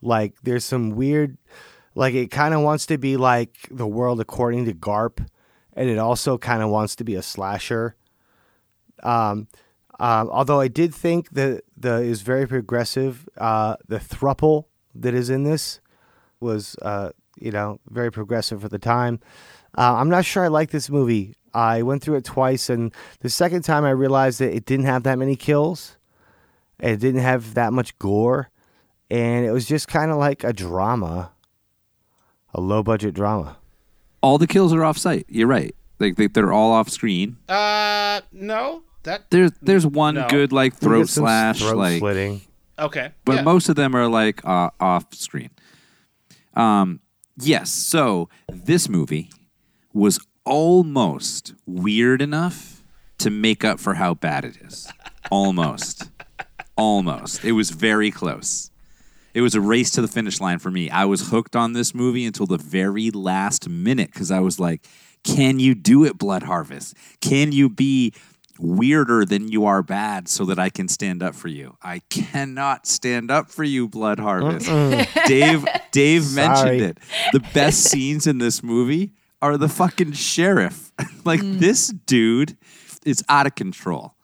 [0.00, 1.36] Like there's some weird,
[1.94, 5.26] like it kind of wants to be like the world according to Garp,
[5.74, 7.96] and it also kind of wants to be a slasher.
[9.02, 9.48] Um,
[9.98, 13.28] um, although I did think that the is very progressive.
[13.36, 15.80] Uh, the thruple that is in this
[16.40, 19.20] was, uh, you know, very progressive for the time.
[19.76, 21.34] Uh, I'm not sure I like this movie.
[21.52, 25.02] I went through it twice, and the second time I realized that it didn't have
[25.04, 25.96] that many kills.
[26.78, 28.50] It didn't have that much gore,
[29.10, 31.32] and it was just kind of like a drama,
[32.52, 33.56] a low budget drama.
[34.22, 35.24] All the kills are off site.
[35.28, 35.74] You're right.
[35.98, 37.36] Like they, they're all off screen.
[37.48, 40.26] uh no that There's there's one No.
[40.28, 42.40] good like throat slash throat like slitting.
[42.78, 43.42] okay but yeah.
[43.42, 45.48] most of them are like uh, off screen.
[46.54, 47.00] Um,
[47.40, 47.70] yes.
[47.70, 49.30] So this movie
[49.96, 52.82] was almost weird enough
[53.18, 54.92] to make up for how bad it is.
[55.30, 56.10] Almost,
[56.76, 57.44] almost.
[57.44, 58.70] It was very close.
[59.32, 60.90] It was a race to the finish line for me.
[60.90, 64.86] I was hooked on this movie until the very last minute because I was like,
[65.24, 66.94] "Can you do it, Blood Harvest?
[67.20, 68.12] Can you be
[68.58, 71.76] weirder than you are bad so that I can stand up for you.
[71.82, 74.66] I cannot stand up for you, Blood Harvest.
[75.26, 76.80] Dave Dave mentioned Sorry.
[76.80, 76.98] it.
[77.32, 80.92] The best scenes in this movie are the fucking sheriff.
[81.24, 81.58] like hmm.
[81.58, 82.56] this dude
[83.04, 84.14] is out of control.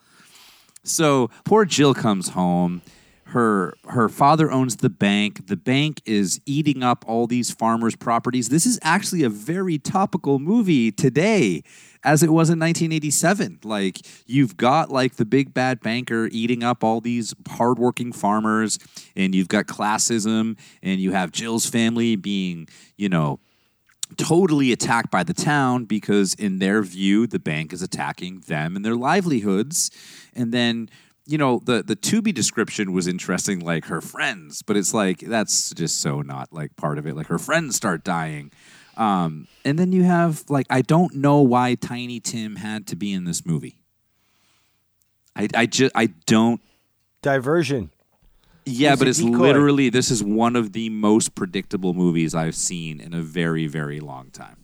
[0.85, 2.83] So poor Jill comes home.
[3.27, 5.47] Her her father owns the bank.
[5.47, 8.51] The bank is eating up all these farmers' properties.
[8.51, 11.63] This is actually a very topical movie today,
[12.05, 13.61] as it was in 1987.
[13.65, 18.79] Like you've got like the big bad banker eating up all these hardworking farmers,
[19.17, 23.41] and you've got classism, and you have Jill's family being, you know,
[24.17, 28.85] totally attacked by the town because in their view the bank is attacking them and
[28.85, 29.91] their livelihoods.
[30.35, 30.89] And then
[31.27, 35.71] you know the the Tubi description was interesting like her friends but it's like that's
[35.71, 37.17] just so not like part of it.
[37.17, 38.53] Like her friends start dying.
[38.97, 43.13] Um, and then you have like I don't know why Tiny Tim had to be
[43.13, 43.79] in this movie.
[45.35, 46.61] I I just I don't
[47.23, 47.91] Diversion.
[48.65, 49.39] Yeah, but it's decoy.
[49.39, 54.01] literally this is one of the most predictable movies I've seen in a very very
[54.01, 54.63] long time.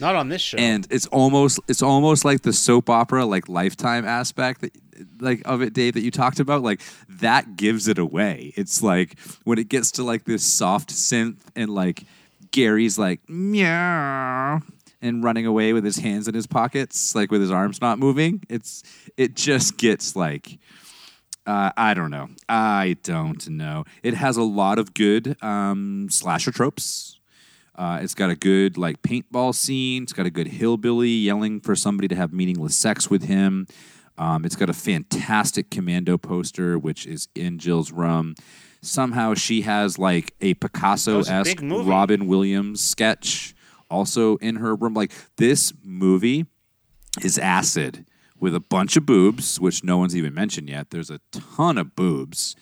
[0.00, 0.56] Not on this show.
[0.56, 4.72] And it's almost it's almost like the soap opera like lifetime aspect that
[5.20, 8.52] like of it Dave that you talked about like that gives it away.
[8.56, 12.04] It's like when it gets to like this soft synth and like
[12.50, 14.60] Gary's like meow
[15.02, 18.42] and running away with his hands in his pockets like with his arms not moving.
[18.48, 18.82] It's
[19.18, 20.58] it just gets like
[21.50, 22.28] uh, I don't know.
[22.48, 23.84] I don't know.
[24.04, 27.18] It has a lot of good um, slasher tropes.
[27.74, 30.04] Uh, it's got a good like paintball scene.
[30.04, 33.66] It's got a good hillbilly yelling for somebody to have meaningless sex with him.
[34.16, 38.36] Um, it's got a fantastic commando poster, which is in Jill's room.
[38.80, 41.58] Somehow she has like a Picasso esque.
[41.62, 43.54] Robin Williams sketch
[43.90, 44.94] also in her room.
[44.94, 46.46] Like this movie
[47.24, 48.06] is acid
[48.40, 50.90] with a bunch of boobs, which no one's even mentioned yet.
[50.90, 52.56] There's a ton of boobs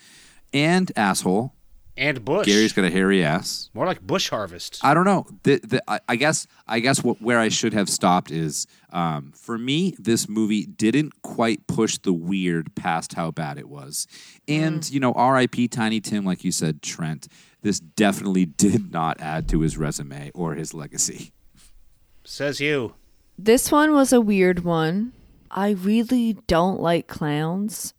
[0.53, 1.55] and asshole.
[1.97, 2.47] and Bush.
[2.47, 3.71] Gary's got a hairy ass.
[3.75, 4.81] More like Bush Harvest.
[4.83, 5.27] I don't know.
[5.43, 9.33] The, the, I, I guess I guess what, where I should have stopped is um,
[9.35, 14.07] for me, this movie didn't quite push the weird past how bad it was.
[14.47, 15.69] And, you know, R.I.P.
[15.69, 17.29] Tiny Tim, like you said, Trent,
[17.63, 21.33] this definitely did not add to his resume or his legacy.
[22.25, 22.95] Says you.
[23.39, 25.13] This one was a weird one.
[25.51, 27.95] I really don't like clowns.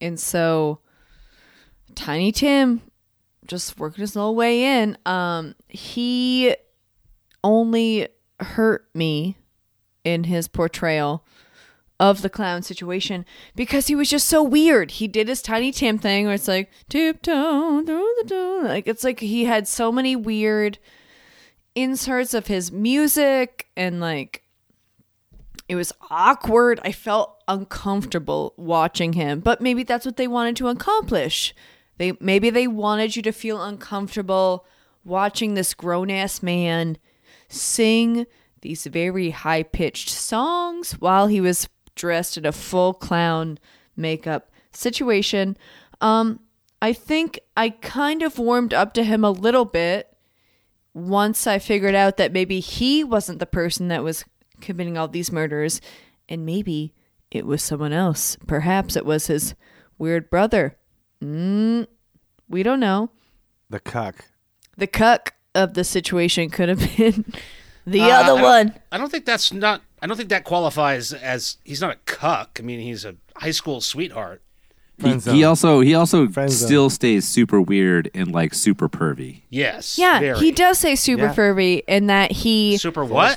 [0.00, 0.80] And so
[1.94, 2.82] Tiny Tim
[3.46, 4.98] just working his little way in.
[5.06, 6.54] Um he
[7.44, 8.08] only
[8.40, 9.36] hurt me
[10.04, 11.24] in his portrayal
[11.98, 14.92] of the clown situation because he was just so weird.
[14.92, 18.64] He did his Tiny Tim thing where it's like tiptoe through the door.
[18.64, 20.78] Like it's like he had so many weird
[21.74, 24.42] inserts of his music and like
[25.68, 26.80] it was awkward.
[26.84, 31.54] I felt uncomfortable watching him, but maybe that's what they wanted to accomplish.
[31.98, 34.66] They maybe they wanted you to feel uncomfortable
[35.04, 36.98] watching this grown ass man
[37.48, 38.26] sing
[38.60, 43.58] these very high pitched songs while he was dressed in a full clown
[43.96, 45.56] makeup situation.
[46.00, 46.40] Um,
[46.82, 50.14] I think I kind of warmed up to him a little bit
[50.92, 54.24] once I figured out that maybe he wasn't the person that was
[54.60, 55.80] committing all these murders,
[56.28, 56.92] and maybe
[57.30, 58.36] it was someone else.
[58.46, 59.54] Perhaps it was his
[59.98, 60.76] weird brother.
[61.22, 61.86] Mm,
[62.48, 63.10] we don't know.
[63.70, 64.26] The cuck.
[64.76, 67.24] The cuck of the situation could have been
[67.86, 68.74] the Uh, other I one.
[68.92, 69.82] I don't think that's not.
[70.02, 72.58] I don't think that qualifies as he's not a cuck.
[72.60, 74.42] I mean, he's a high school sweetheart.
[74.98, 76.66] He, he also he also Friend zone.
[76.68, 79.42] still stays super weird and like super pervy.
[79.50, 79.98] Yes.
[79.98, 80.38] Yeah, very.
[80.38, 81.34] he does say super Yeah.
[81.34, 83.36] pervy and that he Super what?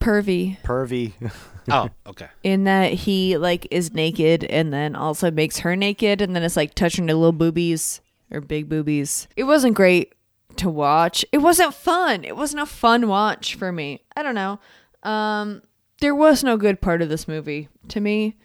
[0.00, 0.22] Form.
[0.22, 1.12] pervy Pervy.
[1.72, 2.26] Oh, okay.
[2.42, 6.56] in that he like is naked and then also makes her naked and then it's
[6.56, 8.00] like touching her little boobies
[8.32, 9.28] or big boobies.
[9.36, 10.14] It wasn't great
[10.56, 11.24] to watch.
[11.30, 12.24] It wasn't fun.
[12.24, 14.02] It wasn't a fun watch for me.
[14.16, 14.58] I don't know.
[15.04, 15.62] Um
[16.00, 18.36] there was no good part of this movie to me.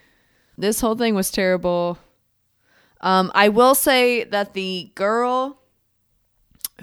[0.58, 1.98] This whole thing was terrible.
[3.02, 5.62] Um I will say that the girl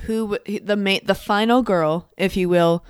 [0.07, 2.85] who the ma- the final girl, if you will,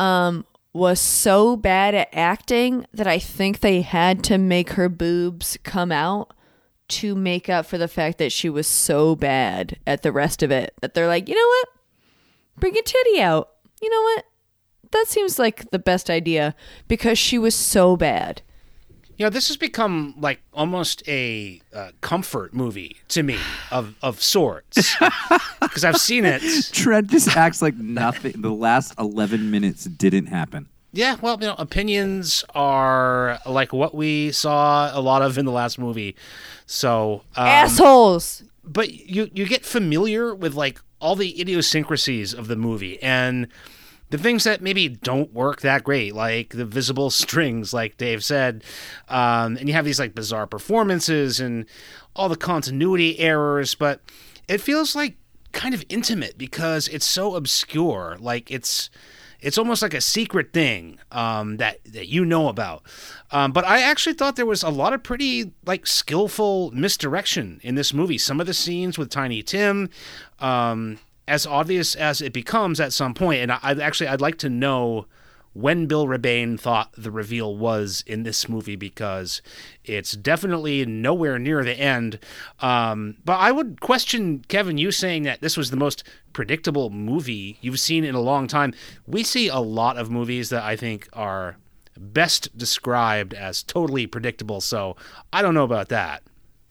[0.00, 5.58] um, was so bad at acting that I think they had to make her boobs
[5.62, 6.32] come out
[6.88, 10.50] to make up for the fact that she was so bad at the rest of
[10.50, 10.74] it.
[10.80, 11.68] That they're like, you know what?
[12.58, 13.50] Bring a titty out.
[13.80, 14.24] You know what?
[14.92, 16.54] That seems like the best idea
[16.88, 18.42] because she was so bad.
[19.18, 23.38] You know, this has become like almost a uh, comfort movie to me
[23.70, 24.96] of of sorts
[25.60, 26.42] because I've seen it.
[26.72, 28.40] Trent just acts like nothing.
[28.40, 30.68] The last eleven minutes didn't happen.
[30.94, 35.52] Yeah, well, you know, opinions are like what we saw a lot of in the
[35.52, 36.14] last movie.
[36.66, 38.42] So, um, Assholes.
[38.62, 43.48] but you you get familiar with like all the idiosyncrasies of the movie and
[44.12, 48.62] the things that maybe don't work that great, like the visible strings, like Dave said,
[49.08, 51.64] um, and you have these like bizarre performances and
[52.14, 54.00] all the continuity errors, but
[54.48, 55.16] it feels like
[55.52, 58.18] kind of intimate because it's so obscure.
[58.20, 58.90] Like it's
[59.40, 62.82] it's almost like a secret thing um, that that you know about.
[63.30, 67.76] Um, but I actually thought there was a lot of pretty like skillful misdirection in
[67.76, 68.18] this movie.
[68.18, 69.88] Some of the scenes with Tiny Tim,
[70.38, 74.48] um, as obvious as it becomes at some point, and I, actually I'd like to
[74.48, 75.06] know
[75.54, 79.42] when Bill Rebane thought the reveal was in this movie because
[79.84, 82.18] it's definitely nowhere near the end.
[82.60, 87.58] Um, but I would question Kevin you saying that this was the most predictable movie
[87.60, 88.72] you've seen in a long time.
[89.06, 91.58] We see a lot of movies that I think are
[91.98, 94.60] best described as totally predictable.
[94.62, 94.96] So
[95.32, 96.22] I don't know about that.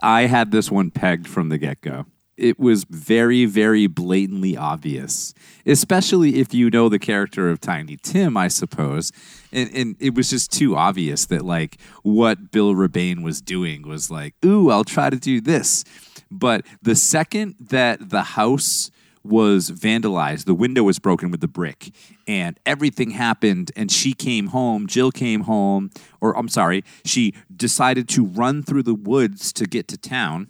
[0.01, 2.05] I had this one pegged from the get go.
[2.41, 8.35] It was very, very blatantly obvious, especially if you know the character of Tiny Tim,
[8.35, 9.11] I suppose.
[9.51, 14.09] And, and it was just too obvious that, like, what Bill Rebane was doing was
[14.09, 15.83] like, ooh, I'll try to do this.
[16.31, 18.89] But the second that the house
[19.23, 21.93] was vandalized, the window was broken with the brick,
[22.27, 23.71] and everything happened.
[23.75, 28.81] And she came home, Jill came home, or I'm sorry, she decided to run through
[28.81, 30.47] the woods to get to town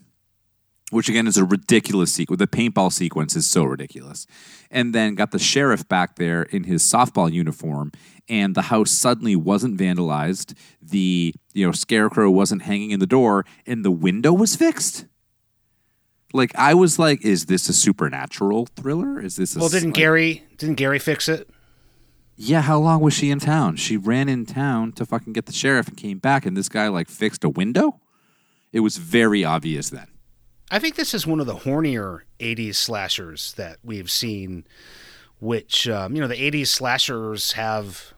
[0.92, 2.38] which again is a ridiculous sequence.
[2.40, 4.28] The paintball sequence is so ridiculous.
[4.70, 7.92] And then got the sheriff back there in his softball uniform,
[8.30, 10.56] and the house suddenly wasn't vandalized.
[10.82, 15.06] The you know scarecrow wasn't hanging in the door, and the window was fixed.
[16.34, 19.20] Like I was like, is this a supernatural thriller?
[19.20, 21.50] Is this a Well, didn't like- Gary didn't Gary fix it?
[22.38, 23.76] Yeah, how long was she in town?
[23.76, 26.88] She ran in town to fucking get the sheriff and came back, and this guy
[26.88, 28.00] like fixed a window.
[28.72, 30.08] It was very obvious then.
[30.72, 34.66] I think this is one of the hornier 80s slashers that we've seen,
[35.42, 38.14] which, um, you know, the 80s slashers have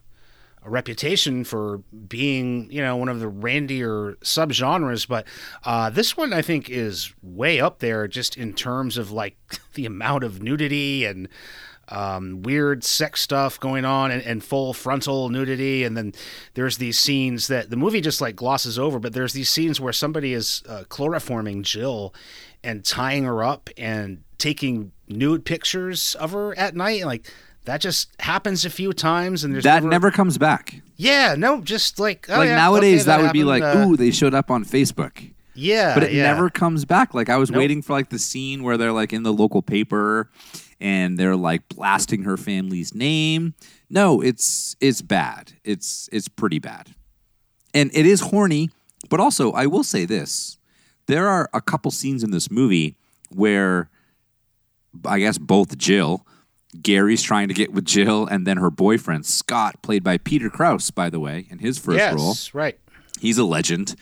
[0.64, 5.26] a reputation for being, you know, one of the randier subgenres, but
[5.64, 9.36] uh, this one I think is way up there just in terms of like
[9.74, 11.28] the amount of nudity and
[11.89, 15.84] um, weird sex stuff going on and, and full frontal nudity.
[15.84, 16.13] And then
[16.53, 19.93] there's these scenes that the movie just like glosses over, but there's these scenes where
[19.93, 22.13] somebody is uh, chloroforming Jill
[22.63, 27.05] and tying her up and taking nude pictures of her at night.
[27.05, 27.29] Like
[27.65, 29.43] that just happens a few times.
[29.43, 30.75] And there's that never comes back.
[30.95, 33.88] yeah, no, just like, oh, like yeah, nowadays, okay, that, would be like, happened, uh,
[33.89, 35.34] ooh, they showed up on Facebook.
[35.53, 36.23] yeah, but it yeah.
[36.23, 37.13] never comes back.
[37.13, 37.59] Like I was Nope.
[37.59, 40.29] waiting for like the scene where they're like in the local paper
[40.80, 43.53] and they're like blasting her family's name.
[43.89, 45.53] No, it's it's bad.
[45.63, 46.95] It's it's pretty bad.
[47.74, 48.69] And it is horny,
[49.09, 50.57] but also I will say this.
[51.07, 52.95] There are a couple scenes in this movie
[53.30, 53.89] where
[55.05, 56.26] I guess both Jill
[56.82, 60.91] Gary's trying to get with Jill and then her boyfriend Scott played by Peter Krause
[60.91, 62.80] by the way in his first yes, role right.
[63.19, 63.95] he's a legend.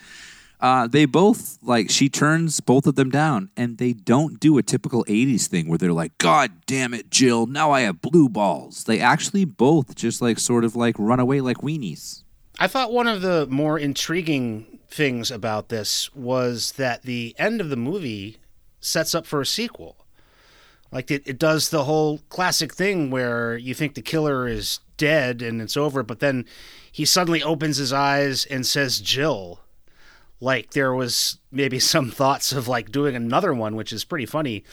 [0.62, 4.64] Uh, they both like she turns both of them down, and they don't do a
[4.64, 7.48] typical '80s thing where they're like, "God damn it, Jill!
[7.48, 11.42] Now I have blue balls." They actually both just like sort of like run away
[11.42, 12.24] like weenies.
[12.60, 17.70] I thought one of the more intriguing things about this was that the end of
[17.70, 18.38] the movie
[18.80, 19.96] sets up for a sequel.
[20.92, 25.42] Like it, it does the whole classic thing where you think the killer is dead
[25.42, 26.46] and it's over, but then
[26.92, 29.62] he suddenly opens his eyes and says Jill.
[30.42, 34.64] Like there was maybe some thoughts of like doing another one, which is pretty funny.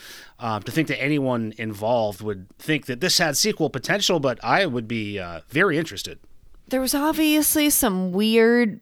[0.40, 4.66] Um, to think that anyone involved would think that this had sequel potential, but I
[4.66, 6.18] would be uh, very interested.
[6.68, 8.80] There was obviously some weird,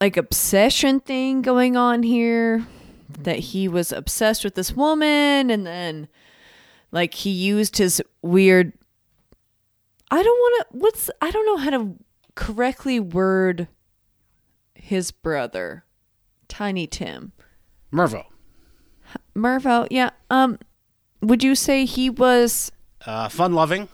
[0.00, 2.66] like, obsession thing going on here.
[3.20, 6.08] That he was obsessed with this woman, and then,
[6.92, 8.74] like, he used his weird.
[10.10, 10.78] I don't want to.
[10.78, 11.10] What's.
[11.22, 11.94] I don't know how to
[12.34, 13.68] correctly word
[14.74, 15.84] his brother,
[16.48, 17.32] Tiny Tim.
[17.92, 18.24] Mervo.
[19.36, 20.10] Mervo, yeah.
[20.30, 20.58] Um,
[21.22, 22.70] would you say he was
[23.06, 23.88] Uh, fun loving.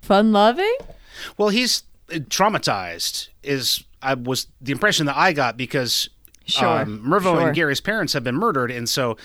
[0.00, 0.74] fun loving?
[1.38, 3.28] Well, he's uh, traumatized.
[3.42, 6.08] Is I was the impression that I got because
[6.46, 7.46] Sure, um, Mervo sure.
[7.46, 9.16] and Gary's parents have been murdered, and so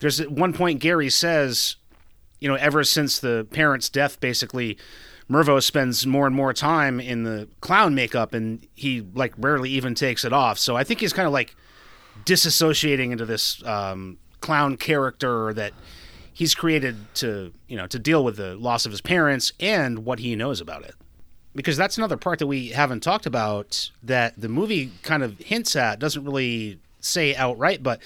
[0.00, 1.76] there's at one point Gary says,
[2.38, 4.76] you know, ever since the parents' death, basically.
[5.28, 9.92] Mervo spends more and more time in the clown makeup and he like rarely even
[9.92, 10.56] takes it off.
[10.56, 11.56] So I think he's kind of like
[12.26, 15.72] disassociating into this um, clown character that
[16.32, 20.18] he's created to, you know, to deal with the loss of his parents and what
[20.18, 20.94] he knows about it.
[21.54, 25.74] because that's another part that we haven't talked about that the movie kind of hints
[25.74, 28.00] at, doesn't really say outright, but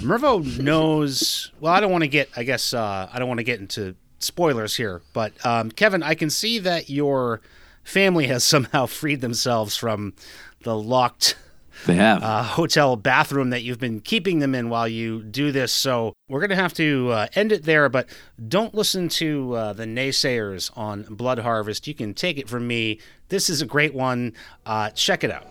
[0.00, 1.52] Mervo knows.
[1.60, 3.94] Well, I don't want to get, I guess, uh, I don't want to get into
[4.18, 7.40] spoilers here, but um, Kevin, I can see that your
[7.84, 10.14] family has somehow freed themselves from
[10.62, 11.36] the locked
[11.84, 12.22] They have.
[12.22, 15.72] uh, hotel bathroom that you've been keeping them in while you do this.
[15.72, 18.08] So we're going to have to uh, end it there, but
[18.48, 21.86] don't listen to uh, the naysayers on Blood Harvest.
[21.86, 23.00] You can take it from me.
[23.28, 24.32] This is a great one.
[24.64, 25.46] Uh, check it out.